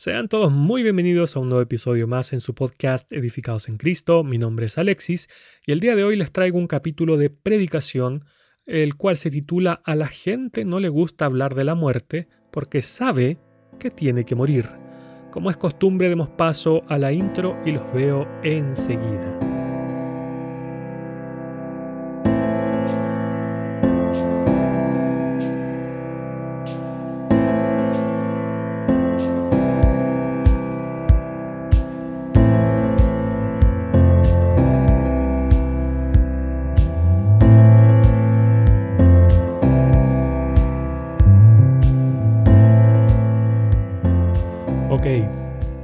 [0.00, 4.24] Sean todos muy bienvenidos a un nuevo episodio más en su podcast Edificados en Cristo.
[4.24, 5.28] Mi nombre es Alexis
[5.66, 8.24] y el día de hoy les traigo un capítulo de predicación,
[8.64, 12.80] el cual se titula A la gente no le gusta hablar de la muerte porque
[12.80, 13.36] sabe
[13.78, 14.70] que tiene que morir.
[15.32, 19.39] Como es costumbre, demos paso a la intro y los veo enseguida.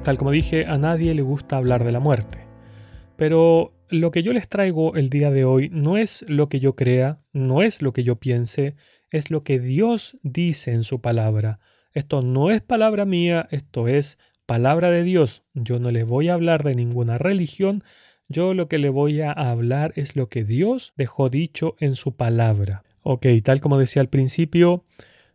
[0.06, 2.38] Tal como dije, a nadie le gusta hablar de la muerte.
[3.16, 6.76] Pero lo que yo les traigo el día de hoy no es lo que yo
[6.76, 8.76] crea, no es lo que yo piense,
[9.10, 11.58] es lo que Dios dice en su palabra.
[11.92, 14.16] Esto no es palabra mía, esto es
[14.46, 15.42] palabra de Dios.
[15.54, 17.82] Yo no les voy a hablar de ninguna religión,
[18.28, 22.14] yo lo que le voy a hablar es lo que Dios dejó dicho en su
[22.14, 22.84] palabra.
[23.02, 24.84] Ok, tal como decía al principio,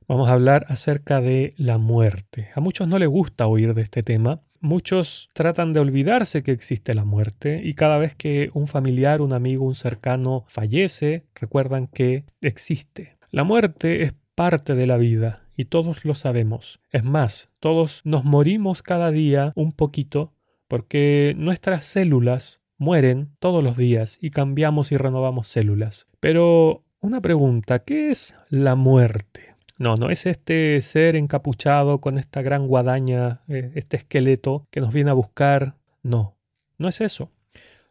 [0.07, 2.51] vamos a hablar acerca de la muerte.
[2.55, 6.93] A muchos no les gusta oír de este tema, Muchos tratan de olvidarse que existe
[6.93, 12.25] la muerte y cada vez que un familiar, un amigo, un cercano fallece, recuerdan que
[12.41, 13.17] existe.
[13.31, 16.79] La muerte es parte de la vida y todos lo sabemos.
[16.91, 20.31] Es más, todos nos morimos cada día un poquito
[20.67, 26.07] porque nuestras células mueren todos los días y cambiamos y renovamos células.
[26.19, 29.50] Pero una pregunta, ¿qué es la muerte?
[29.81, 34.93] No, no es este ser encapuchado con esta gran guadaña, eh, este esqueleto que nos
[34.93, 35.73] viene a buscar.
[36.03, 36.37] No,
[36.77, 37.31] no es eso.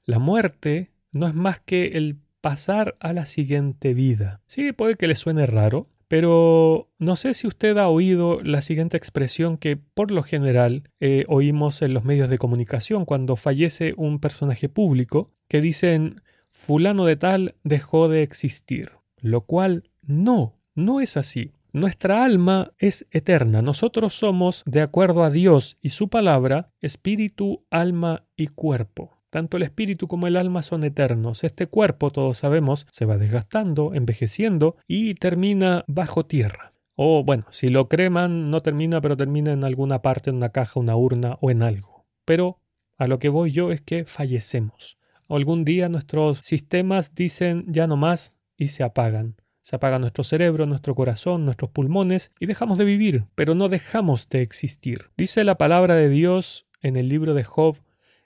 [0.04, 4.40] La muerte no es más que el pasar a la siguiente vida.
[4.46, 8.96] Sí, puede que le suene raro, pero no sé si usted ha oído la siguiente
[8.96, 14.20] expresión que por lo general eh, oímos en los medios de comunicación cuando fallece un
[14.20, 21.16] personaje público, que dicen fulano de tal dejó de existir, lo cual no, no es
[21.16, 21.50] así.
[21.72, 23.62] Nuestra alma es eterna.
[23.62, 29.18] Nosotros somos, de acuerdo a Dios y su palabra, espíritu, alma y cuerpo.
[29.30, 31.44] Tanto el espíritu como el alma son eternos.
[31.44, 36.72] Este cuerpo, todos sabemos, se va desgastando, envejeciendo y termina bajo tierra.
[36.96, 40.80] O bueno, si lo creman, no termina, pero termina en alguna parte, en una caja,
[40.80, 42.04] una urna o en algo.
[42.24, 42.58] Pero
[42.98, 44.98] a lo que voy yo es que fallecemos.
[45.28, 49.36] algún día nuestros sistemas dicen ya no más y se apagan.
[49.62, 54.28] Se apaga nuestro cerebro, nuestro corazón, nuestros pulmones y dejamos de vivir, pero no dejamos
[54.28, 55.10] de existir.
[55.16, 57.76] Dice la palabra de Dios en el libro de Job,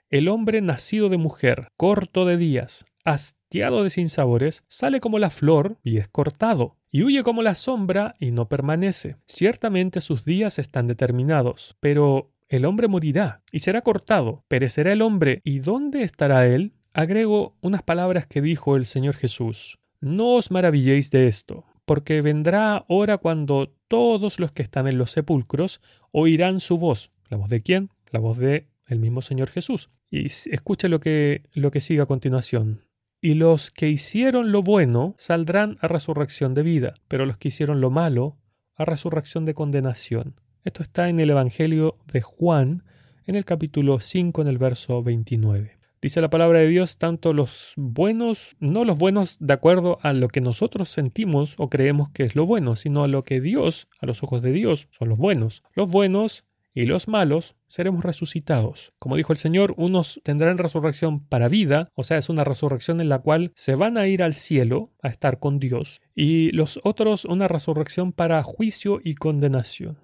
[0.09, 5.77] el hombre nacido de mujer, corto de días, hastiado de sinsabores, sale como la flor
[5.83, 9.17] y es cortado, y huye como la sombra y no permanece.
[9.27, 15.41] Ciertamente sus días están determinados, pero el hombre morirá y será cortado, perecerá el hombre,
[15.43, 16.73] ¿y dónde estará él?
[16.93, 19.77] Agrego unas palabras que dijo el Señor Jesús.
[20.05, 25.09] No os maravilléis de esto, porque vendrá hora cuando todos los que están en los
[25.09, 27.09] sepulcros oirán su voz.
[27.27, 27.89] ¿La voz de quién?
[28.11, 29.89] La voz de el mismo Señor Jesús.
[30.11, 32.81] Y escuche lo que, lo que sigue a continuación.
[33.19, 37.81] Y los que hicieron lo bueno saldrán a resurrección de vida, pero los que hicieron
[37.81, 38.37] lo malo
[38.75, 40.35] a resurrección de condenación.
[40.63, 42.83] Esto está en el Evangelio de Juan,
[43.25, 45.74] en el capítulo 5, en el verso 29.
[46.05, 50.27] Dice la palabra de Dios, tanto los buenos, no los buenos de acuerdo a lo
[50.27, 54.05] que nosotros sentimos o creemos que es lo bueno, sino a lo que Dios, a
[54.05, 55.63] los ojos de Dios, son los buenos.
[55.73, 56.45] Los buenos
[56.75, 58.93] y los malos seremos resucitados.
[58.99, 63.09] Como dijo el Señor, unos tendrán resurrección para vida, o sea, es una resurrección en
[63.09, 67.25] la cual se van a ir al cielo a estar con Dios, y los otros
[67.25, 69.97] una resurrección para juicio y condenación.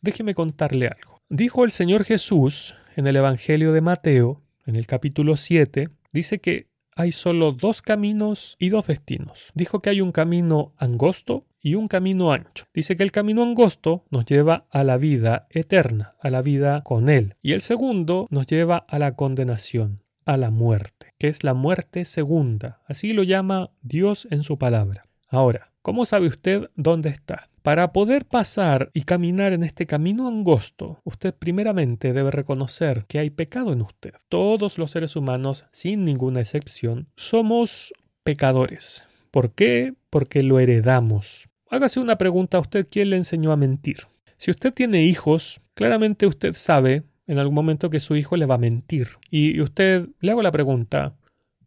[0.00, 1.20] Déjeme contarle algo.
[1.28, 6.68] Dijo el Señor Jesús en el Evangelio de Mateo, en el capítulo 7, dice que
[6.94, 9.50] hay solo dos caminos y dos destinos.
[9.54, 12.66] Dijo que hay un camino angosto y un camino ancho.
[12.74, 17.08] Dice que el camino angosto nos lleva a la vida eterna, a la vida con
[17.08, 17.36] Él.
[17.40, 22.04] Y el segundo nos lleva a la condenación, a la muerte, que es la muerte
[22.04, 22.80] segunda.
[22.86, 25.06] Así lo llama Dios en su palabra.
[25.28, 27.48] Ahora, ¿cómo sabe usted dónde está?
[27.62, 33.30] Para poder pasar y caminar en este camino angosto, usted primeramente debe reconocer que hay
[33.30, 34.14] pecado en usted.
[34.28, 37.92] Todos los seres humanos, sin ninguna excepción, somos
[38.24, 39.04] pecadores.
[39.30, 39.94] ¿Por qué?
[40.10, 41.48] Porque lo heredamos.
[41.70, 44.08] Hágase una pregunta a usted, ¿quién le enseñó a mentir?
[44.38, 48.56] Si usted tiene hijos, claramente usted sabe en algún momento que su hijo le va
[48.56, 49.08] a mentir.
[49.30, 51.14] Y usted le hago la pregunta,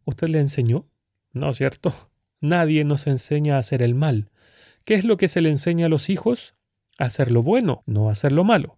[0.04, 0.84] ¿usted le enseñó?
[1.32, 1.94] No, ¿cierto?
[2.40, 4.30] Nadie nos enseña a hacer el mal.
[4.84, 6.54] ¿Qué es lo que se le enseña a los hijos?
[6.98, 8.76] A hacer lo bueno, no hacer lo malo.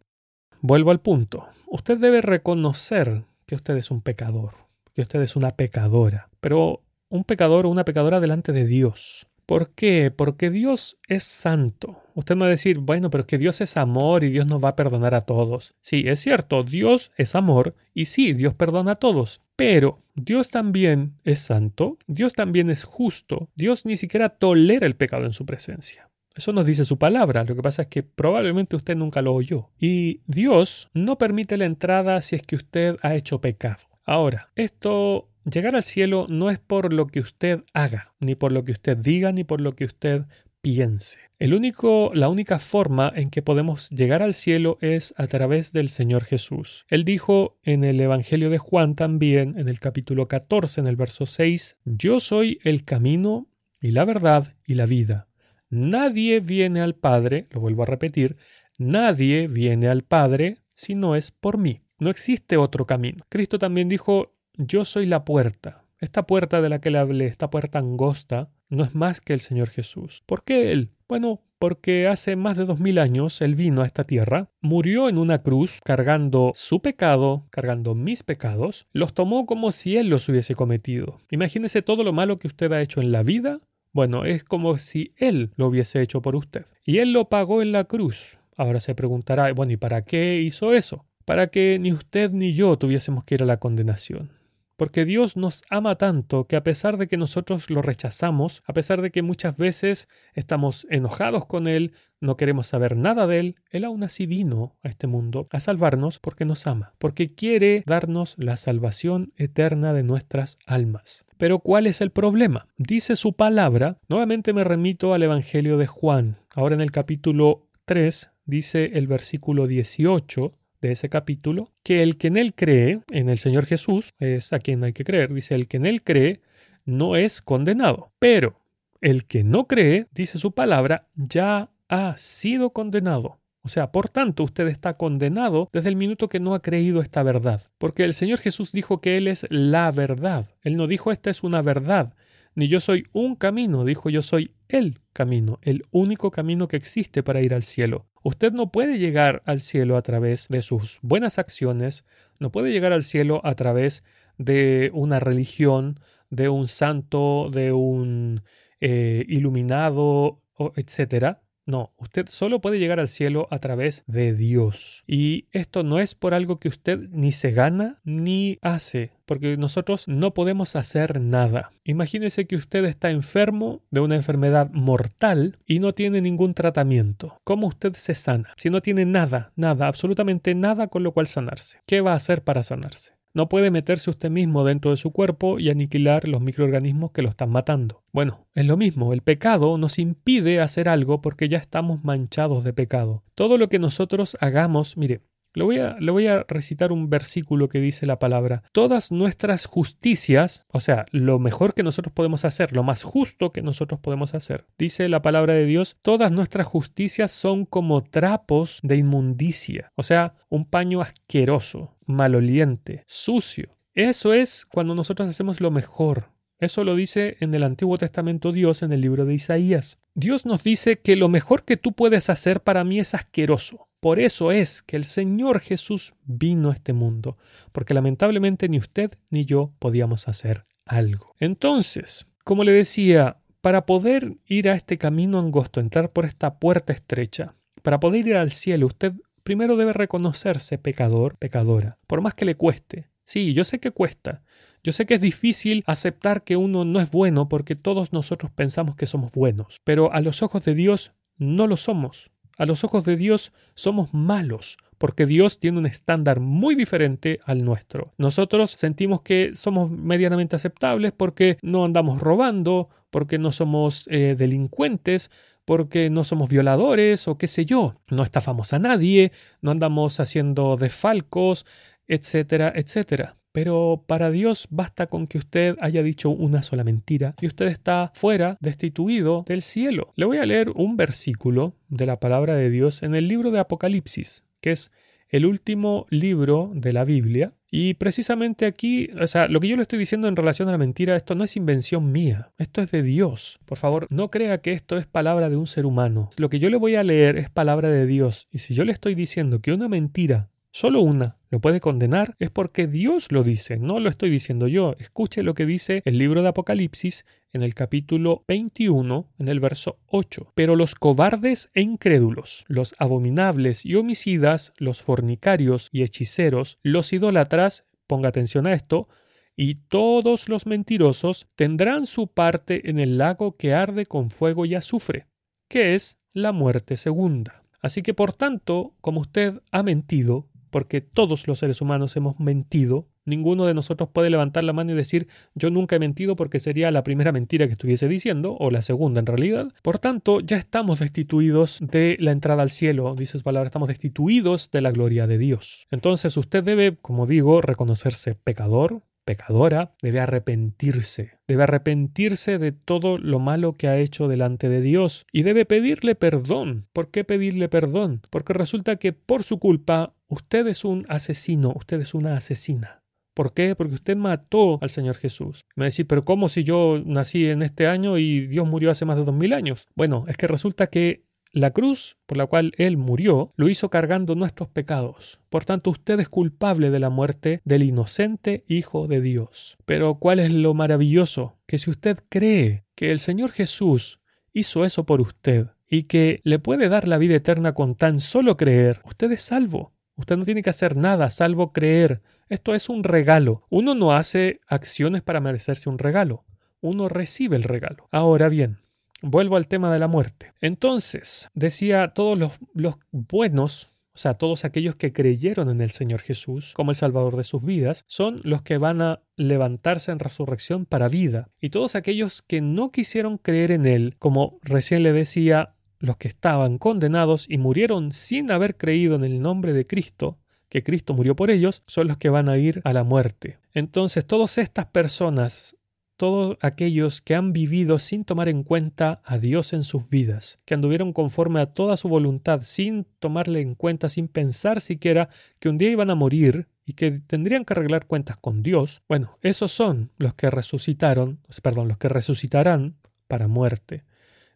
[0.61, 1.47] Vuelvo al punto.
[1.67, 4.55] usted debe reconocer que usted es un pecador,
[4.95, 9.28] que usted es una pecadora, pero un pecador o una pecadora delante de Dios.
[9.49, 10.11] ¿Por qué?
[10.15, 12.03] Porque Dios es santo.
[12.15, 14.62] Usted me va a decir, bueno, pero es que Dios es amor y Dios nos
[14.62, 15.75] va a perdonar a todos.
[15.81, 19.41] Sí, es cierto, Dios es amor y sí, Dios perdona a todos.
[19.56, 25.25] Pero Dios también es santo, Dios también es justo, Dios ni siquiera tolera el pecado
[25.25, 26.11] en su presencia.
[26.37, 29.71] Eso nos dice su palabra, lo que pasa es que probablemente usted nunca lo oyó.
[29.81, 33.81] Y Dios no permite la entrada si es que usted ha hecho pecado.
[34.05, 38.65] Ahora, esto Llegar al cielo no es por lo que usted haga, ni por lo
[38.65, 40.25] que usted diga, ni por lo que usted
[40.61, 41.19] piense.
[41.39, 45.89] El único, la única forma en que podemos llegar al cielo es a través del
[45.89, 46.85] Señor Jesús.
[46.89, 51.25] Él dijo en el Evangelio de Juan también, en el capítulo 14, en el verso
[51.25, 53.47] 6, Yo soy el camino
[53.81, 55.29] y la verdad y la vida.
[55.71, 58.37] Nadie viene al Padre, lo vuelvo a repetir,
[58.77, 61.81] nadie viene al Padre si no es por mí.
[61.99, 63.25] No existe otro camino.
[63.29, 65.85] Cristo también dijo, yo soy la puerta.
[66.01, 69.41] Esta puerta de la que le hablé, esta puerta angosta, no es más que el
[69.41, 70.23] Señor Jesús.
[70.27, 70.91] ¿Por qué Él?
[71.09, 75.17] Bueno, porque hace más de dos mil años Él vino a esta tierra, murió en
[75.17, 80.55] una cruz cargando su pecado, cargando mis pecados, los tomó como si Él los hubiese
[80.55, 81.21] cometido.
[81.31, 83.61] Imagínese todo lo malo que usted ha hecho en la vida.
[83.93, 86.67] Bueno, es como si Él lo hubiese hecho por usted.
[86.85, 88.39] Y Él lo pagó en la cruz.
[88.57, 91.05] Ahora se preguntará, bueno, ¿y para qué hizo eso?
[91.25, 94.38] Para que ni usted ni yo tuviésemos que ir a la condenación.
[94.79, 99.03] Porque Dios nos ama tanto que a pesar de que nosotros lo rechazamos, a pesar
[99.03, 103.85] de que muchas veces estamos enojados con Él, no queremos saber nada de Él, Él
[103.85, 108.57] aún así vino a este mundo a salvarnos porque nos ama, porque quiere darnos la
[108.57, 111.25] salvación eterna de nuestras almas.
[111.39, 112.69] Pero ¿cuál es el problema?
[112.77, 118.31] Dice su palabra, nuevamente me remito al Evangelio de Juan, ahora en el capítulo 3,
[118.45, 123.39] dice el versículo 18, de ese capítulo, que el que en él cree, en el
[123.39, 126.41] Señor Jesús, es a quien hay que creer, dice, el que en él cree
[126.85, 128.61] no es condenado, pero
[129.01, 133.39] el que no cree, dice su palabra, ya ha sido condenado.
[133.63, 137.23] O sea, por tanto, usted está condenado desde el minuto que no ha creído esta
[137.23, 137.65] verdad.
[137.79, 140.49] Porque el Señor Jesús dijo que Él es la verdad.
[140.63, 142.15] Él no dijo esta es una verdad.
[142.55, 147.23] Ni yo soy un camino, dijo yo soy el camino, el único camino que existe
[147.23, 148.07] para ir al cielo.
[148.29, 152.05] Usted no puede llegar al cielo a través de sus buenas acciones,
[152.39, 154.05] no puede llegar al cielo a través
[154.37, 155.99] de una religión,
[156.29, 158.43] de un santo, de un
[158.83, 160.43] eh, iluminado,
[160.77, 161.41] etcétera.
[161.69, 165.05] No, usted solo puede llegar al cielo a través de Dios.
[165.06, 170.09] Y esto no es por algo que usted ni se gana ni hace, porque nosotros
[170.09, 171.73] no podemos hacer nada.
[171.85, 177.38] Imagínese que usted está enfermo de una enfermedad mortal y no tiene ningún tratamiento.
[177.44, 178.55] ¿Cómo usted se sana?
[178.56, 181.81] Si no tiene nada, nada, absolutamente nada con lo cual sanarse.
[181.85, 183.18] ¿Qué va a hacer para sanarse?
[183.38, 187.29] No puede meterse usted mismo dentro de su cuerpo y aniquilar los microorganismos que lo
[187.29, 188.02] están matando.
[188.11, 192.73] Bueno, es lo mismo, el pecado nos impide hacer algo porque ya estamos manchados de
[192.73, 193.23] pecado.
[193.37, 195.20] Todo lo que nosotros hagamos, mire,
[195.55, 199.67] le voy, a, le voy, a, recitar un versículo que dice la palabra, todas nuestras
[199.67, 204.35] justicias, o sea, lo mejor que nosotros podemos hacer, lo más justo que nosotros podemos
[204.35, 210.02] hacer, dice la palabra de Dios, todas nuestras justicias son como trapos de inmundicia, o
[210.02, 213.77] sea, un paño asqueroso, maloliente, sucio.
[213.95, 218.83] Eso es cuando nosotros hacemos lo mejor, eso lo dice en el Antiguo Testamento Dios
[218.83, 219.99] en el libro de Isaías.
[220.15, 223.87] Dios nos dice que lo mejor que tú puedes hacer para mí es asqueroso.
[224.00, 227.37] Por eso es que el Señor Jesús vino a este mundo,
[227.71, 231.35] porque lamentablemente ni usted ni yo podíamos hacer algo.
[231.38, 236.93] Entonces, como le decía, para poder ir a este camino angosto, entrar por esta puerta
[236.93, 239.12] estrecha, para poder ir al cielo, usted
[239.49, 243.09] primero debe reconocerse pecador, pecadora, por más que le cueste.
[243.25, 244.43] Sí, yo sé que cuesta,
[244.85, 248.95] yo sé que es difícil aceptar que uno no es bueno porque todos nosotros pensamos
[248.95, 252.31] que somos buenos, pero a los ojos de Dios no lo somos.
[252.59, 257.64] A los ojos de Dios somos malos, porque Dios tiene un estándar muy diferente al
[257.64, 258.12] nuestro.
[258.19, 265.31] Nosotros sentimos que somos medianamente aceptables porque no andamos robando, porque no somos eh, delincuentes,
[265.69, 270.79] porque no somos violadores o qué sé yo, no estafamos a nadie, no andamos haciendo
[270.79, 271.67] desfalcos,
[272.07, 273.37] etcétera, etcétera.
[273.53, 278.13] Pero para Dios basta con que usted haya dicho una sola mentira y usted está
[278.15, 280.15] fuera, destituido del cielo.
[280.17, 283.59] Le voy a leer un versículo de la palabra de Dios en el libro de
[283.59, 284.91] Apocalipsis, que es
[285.28, 287.52] el último libro de la Biblia.
[287.70, 290.78] Y precisamente aquí, o sea, lo que yo le estoy diciendo en relación a la
[290.78, 293.61] mentira, esto no es invención mía, esto es de Dios.
[293.66, 296.30] Por favor, no crea que esto es palabra de un ser humano.
[296.38, 298.49] Lo que yo le voy a leer es palabra de Dios.
[298.50, 302.51] Y si yo le estoy diciendo que una mentira Solo una lo puede condenar es
[302.51, 304.95] porque Dios lo dice, no lo estoy diciendo yo.
[304.99, 309.99] Escuche lo que dice el libro de Apocalipsis en el capítulo 21, en el verso
[310.07, 310.53] 8.
[310.55, 317.87] Pero los cobardes e incrédulos, los abominables y homicidas, los fornicarios y hechiceros, los idólatras,
[318.07, 319.09] ponga atención a esto,
[319.57, 324.75] y todos los mentirosos tendrán su parte en el lago que arde con fuego y
[324.75, 325.27] azufre,
[325.69, 327.65] que es la muerte segunda.
[327.81, 333.07] Así que por tanto, como usted ha mentido, porque todos los seres humanos hemos mentido,
[333.25, 336.91] ninguno de nosotros puede levantar la mano y decir yo nunca he mentido porque sería
[336.91, 339.73] la primera mentira que estuviese diciendo, o la segunda en realidad.
[339.83, 344.71] Por tanto, ya estamos destituidos de la entrada al cielo, dice su palabra, estamos destituidos
[344.71, 345.87] de la gloria de Dios.
[345.91, 353.39] Entonces usted debe, como digo, reconocerse pecador, pecadora debe arrepentirse, debe arrepentirse de todo lo
[353.39, 356.87] malo que ha hecho delante de Dios y debe pedirle perdón.
[356.95, 358.23] ¿Por qué pedirle perdón?
[358.31, 363.02] Porque resulta que por su culpa usted es un asesino, usted es una asesina.
[363.35, 363.75] ¿Por qué?
[363.76, 365.64] Porque usted mató al Señor Jesús.
[365.76, 369.16] Me decís, pero ¿cómo si yo nací en este año y Dios murió hace más
[369.16, 369.87] de dos mil años?
[369.94, 374.35] Bueno, es que resulta que la cruz por la cual Él murió lo hizo cargando
[374.35, 375.38] nuestros pecados.
[375.49, 379.78] Por tanto, usted es culpable de la muerte del inocente Hijo de Dios.
[379.85, 381.56] Pero ¿cuál es lo maravilloso?
[381.66, 384.20] Que si usted cree que el Señor Jesús
[384.52, 388.56] hizo eso por usted y que le puede dar la vida eterna con tan solo
[388.56, 389.92] creer, usted es salvo.
[390.19, 392.21] Usted no tiene que hacer nada salvo creer.
[392.51, 393.63] Esto es un regalo.
[393.71, 396.45] Uno no hace acciones para merecerse un regalo.
[396.83, 398.09] Uno recibe el regalo.
[398.11, 398.79] Ahora bien,
[399.21, 400.53] Vuelvo al tema de la muerte.
[400.61, 406.73] Entonces, decía, todos los, buenos, o sea, todos aquellos que creyeron en el Señor Jesús
[406.75, 411.09] como el Salvador de sus vidas, son los que van a levantarse en resurrección para
[411.09, 411.49] vida.
[411.61, 416.28] Y todos aquellos que no quisieron creer en Él, como recién le decía, los que
[416.28, 420.38] estaban condenados y murieron sin haber creído en el nombre de Cristo,
[420.69, 423.59] que Cristo murió por ellos, son los que van a ir a la muerte.
[423.73, 425.78] Entonces, todas estas personas
[426.19, 430.75] todos aquellos que han vivido sin tomar en cuenta a Dios en sus vidas, que
[430.75, 435.28] anduvieron conforme a toda su voluntad, sin tomarle en cuenta, sin pensar siquiera
[435.61, 439.38] que un día iban a morir y que tendrían que arreglar cuentas con Dios, bueno,
[439.43, 442.97] esos son los que resucitaron, perdón, los que resucitarán
[443.28, 444.02] para muerte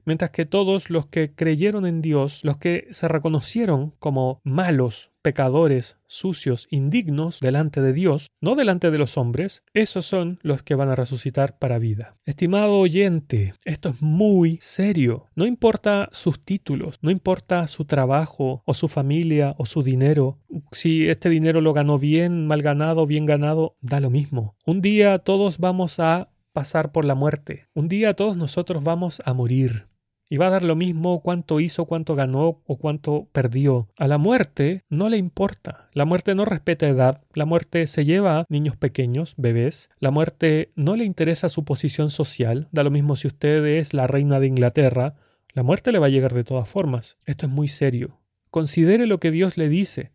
[0.04, 5.96] mientras que todos los que creyeron en Dios, los que se reconocieron como malos, pecadores,
[6.06, 10.90] sucios, indignos delante de Dios, no delante de los hombres, esos son los que van
[10.90, 12.16] a resucitar para vida.
[12.24, 15.26] Estimado oyente, esto es muy serio.
[15.34, 20.38] No importa sus títulos, no importa su trabajo o su familia o su dinero,
[20.72, 24.56] si este dinero lo ganó bien, mal ganado, bien ganado, da lo mismo.
[24.66, 27.68] Un día todos vamos a pasar por la muerte.
[27.74, 29.86] Un día todos nosotros vamos a morir.
[30.32, 33.90] Y va a dar lo mismo cuánto hizo, cuánto ganó o cuánto perdió.
[33.98, 35.90] A la muerte no le importa.
[35.92, 37.20] La muerte no respeta edad.
[37.34, 39.90] La muerte se lleva niños pequeños, bebés.
[40.00, 42.68] La muerte no le interesa su posición social.
[42.72, 45.16] Da lo mismo si usted es la reina de Inglaterra.
[45.52, 47.18] La muerte le va a llegar de todas formas.
[47.26, 48.18] Esto es muy serio.
[48.50, 50.12] Considere lo que Dios le dice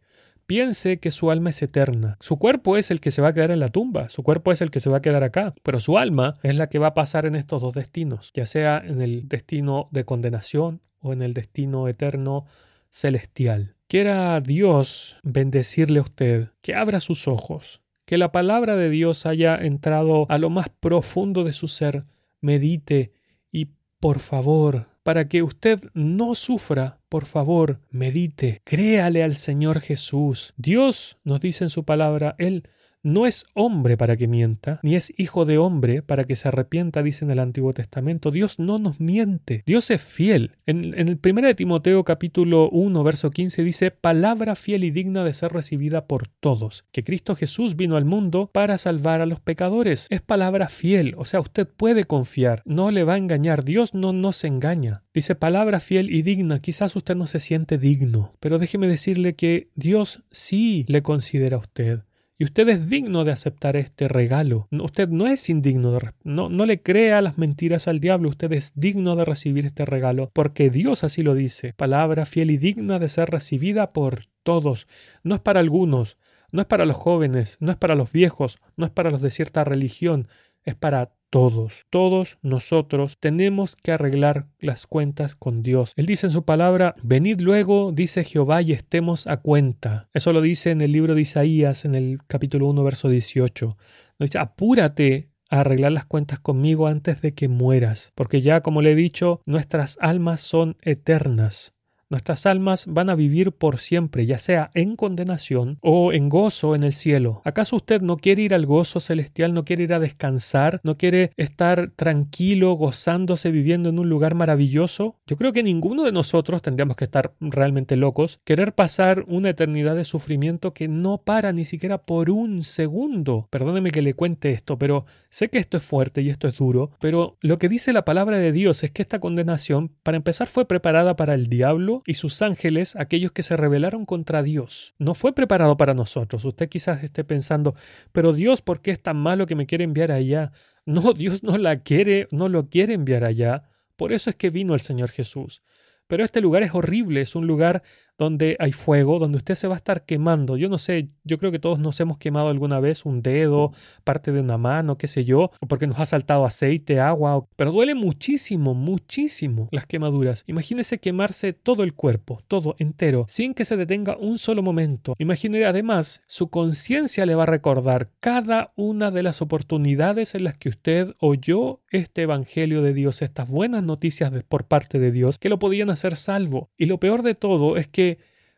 [0.48, 2.18] piense que su alma es eterna.
[2.22, 4.62] Su cuerpo es el que se va a quedar en la tumba, su cuerpo es
[4.62, 6.94] el que se va a quedar acá, pero su alma es la que va a
[6.94, 11.34] pasar en estos dos destinos, ya sea en el destino de condenación o en el
[11.34, 12.46] destino eterno
[12.90, 13.76] celestial.
[13.88, 19.56] Quiera Dios bendecirle a usted, que abra sus ojos, que la palabra de Dios haya
[19.56, 22.06] entrado a lo más profundo de su ser,
[22.40, 23.12] medite
[23.52, 23.68] y
[24.00, 30.54] por favor para que usted no sufra, por favor, medite, créale al Señor Jesús.
[30.58, 32.68] Dios nos dice en su palabra, Él
[33.04, 37.04] no es hombre para que mienta, ni es hijo de hombre para que se arrepienta,
[37.04, 38.32] dice en el Antiguo Testamento.
[38.32, 40.52] Dios no nos miente, Dios es fiel.
[40.66, 45.34] En, el 1 de Timoteo capítulo 1, verso 15 dice, palabra fiel y digna de
[45.34, 50.08] ser recibida por todos, que Cristo Jesús vino al mundo para salvar a los pecadores.
[50.10, 54.12] Es palabra fiel, o sea, usted puede confiar, no le va a engañar, Dios no
[54.14, 55.04] nos engaña.
[55.14, 59.70] Dice palabra fiel y digna, quizás usted no se siente digno, pero déjeme decirle que
[59.76, 62.02] Dios sí le considera a usted.
[62.40, 64.68] Y usted es digno de aceptar este regalo.
[64.72, 66.12] Usted no es indigno de...
[66.24, 68.30] No, no le crea las mentiras al diablo.
[68.30, 71.74] Usted es digno de recibir este regalo porque Dios así lo dice.
[71.74, 74.88] Palabra fiel y digna de ser recibida por todos.
[75.24, 76.18] No es para algunos.
[76.52, 77.58] No es para los jóvenes.
[77.60, 78.60] No es para los viejos.
[78.76, 80.28] No es para los de cierta religión.
[80.64, 85.94] Es para todos, todos nosotros tenemos que arreglar las cuentas con Dios.
[85.96, 90.10] Él dice en su palabra, venid luego, dice Jehová, y estemos a cuenta.
[90.14, 93.78] Eso lo dice en el libro de Isaías, en el capítulo 1, verso 18.
[94.20, 98.92] dice, apúrate a arreglar las cuentas conmigo antes de que mueras, porque ya, como le
[98.92, 101.74] he dicho, nuestras almas son eternas.
[102.10, 106.86] Nuestras almas van a vivir por siempre, ya sea en condenación o en gozo en
[106.86, 107.42] el cielo.
[107.44, 111.32] ¿Acaso usted no quiere ir al gozo celestial, no quiere ir a descansar, no quiere
[111.36, 115.18] estar tranquilo, gozándose, viviendo en un lugar maravilloso?
[115.28, 119.98] Yo creo que ninguno de nosotros tendríamos que estar realmente locos, querer pasar una eternidad
[119.98, 123.50] de sufrimiento que no para ni siquiera por un segundo.
[123.50, 126.92] Perdóneme que le cuente esto, pero sé que esto es fuerte y esto es duro,
[127.02, 130.66] pero lo que dice la palabra de Dios es que esta condenación, para empezar, fue
[130.66, 134.94] preparada para el diablo, y sus ángeles, aquellos que se rebelaron contra Dios.
[135.00, 136.46] No fue preparado para nosotros.
[136.46, 137.76] Usted quizás esté pensando,
[138.12, 140.52] pero Dios, ¿por qué es tan malo que me quiere enviar allá?
[140.86, 143.70] No, Dios no la quiere, no lo quiere enviar allá.
[143.96, 145.62] Por eso es que vino el Señor Jesús.
[146.08, 147.84] Pero este lugar es horrible, es un lugar
[148.18, 150.58] donde hay fuego, donde usted se va a estar quemando.
[150.58, 154.32] Yo no sé, yo creo que todos nos hemos quemado alguna vez un dedo, parte
[154.32, 157.96] de una mano, qué sé yo, o porque nos ha saltado aceite, agua, pero duele
[157.96, 160.44] muchísimo, muchísimo las quemaduras.
[160.48, 165.14] Imagínese quemarse todo el cuerpo, todo entero, sin que se detenga un solo momento.
[165.18, 170.58] Imagine además, su conciencia le va a recordar cada una de las oportunidades en las
[170.58, 175.50] que usted oyó este Evangelio de Dios, estas buenas noticias por parte de Dios, que
[175.50, 176.70] lo podían hacer salvo.
[176.78, 178.07] Y lo peor de todo es que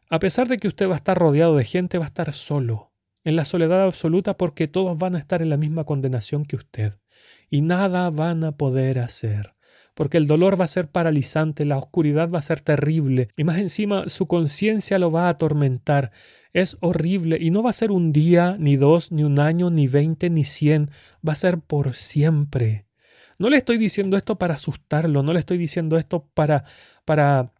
[0.09, 2.91] a pesar de que usted va a estar rodeado de gente, va a estar solo,
[3.23, 6.93] en la soledad absoluta porque todos van a estar en la misma condenación que usted
[7.49, 9.53] y nada van a poder hacer.
[9.93, 13.57] Porque el dolor va a ser paralizante, la oscuridad va a ser terrible y más
[13.57, 16.11] encima su conciencia lo va a atormentar.
[16.53, 19.87] Es horrible y no va a ser un día, ni dos, ni un año, ni
[19.87, 20.89] veinte, ni cien,
[21.27, 22.85] va a ser por siempre.
[23.37, 26.65] No le estoy diciendo esto para asustarlo, no le estoy diciendo esto para
[27.05, 27.51] para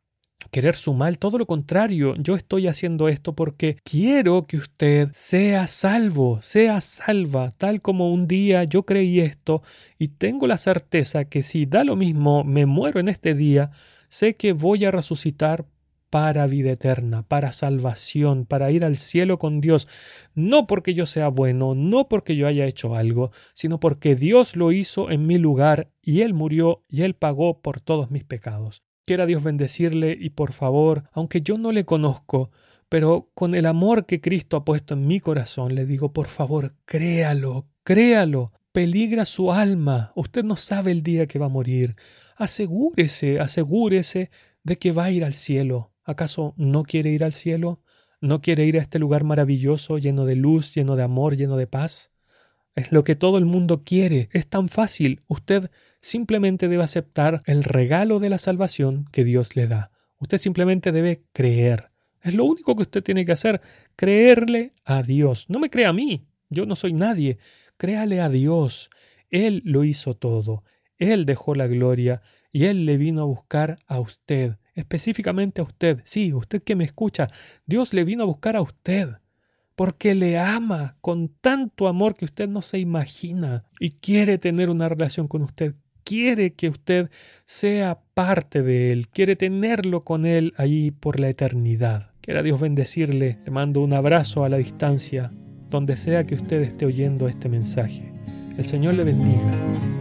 [0.52, 5.68] querer su mal, todo lo contrario, yo estoy haciendo esto porque quiero que usted sea
[5.68, 9.62] salvo, sea salva, tal como un día yo creí esto
[9.98, 13.72] y tengo la certeza que si da lo mismo me muero en este día,
[14.08, 15.66] sé que voy a resucitar
[16.10, 19.88] para vida eterna, para salvación, para ir al cielo con Dios,
[20.34, 24.72] no porque yo sea bueno, no porque yo haya hecho algo, sino porque Dios lo
[24.72, 28.82] hizo en mi lugar y Él murió y Él pagó por todos mis pecados.
[29.10, 32.52] Quiera Dios bendecirle y por favor, aunque yo no le conozco,
[32.90, 36.76] pero con el amor que Cristo ha puesto en mi corazón, le digo, por favor,
[36.86, 38.54] créalo, créalo.
[38.72, 40.12] Peligra su alma.
[40.14, 41.96] Usted no sabe el día que va a morir.
[42.36, 44.30] Asegúrese, asegúrese
[44.64, 45.92] de que va a ir al cielo.
[46.04, 47.82] ¿Acaso no quiere ir al cielo?
[48.22, 51.66] ¿No quiere ir a este lugar maravilloso, lleno de luz, lleno de amor, lleno de
[51.66, 52.09] paz?
[52.80, 54.30] Es lo que todo el mundo quiere.
[54.32, 55.22] Es tan fácil.
[55.28, 59.92] Usted simplemente debe aceptar el regalo de la salvación que Dios le da.
[60.18, 61.90] Usted simplemente debe creer.
[62.22, 63.60] Es lo único que usted tiene que hacer,
[63.98, 65.46] creerle a Dios.
[65.50, 67.38] No me crea a mí, yo no soy nadie.
[67.76, 68.90] Créale a Dios.
[69.30, 70.64] Él lo hizo todo.
[70.98, 72.22] Él dejó la gloria
[72.54, 76.00] y Él le vino a buscar a usted, específicamente a usted.
[76.06, 77.28] Sí, usted que me escucha,
[77.66, 79.10] Dios le vino a buscar a usted
[79.80, 84.90] porque le ama con tanto amor que usted no se imagina y quiere tener una
[84.90, 87.10] relación con usted, quiere que usted
[87.46, 92.12] sea parte de Él, quiere tenerlo con Él ahí por la eternidad.
[92.20, 95.32] Quiera Dios bendecirle, le mando un abrazo a la distancia,
[95.70, 98.12] donde sea que usted esté oyendo este mensaje.
[98.58, 99.99] El Señor le bendiga.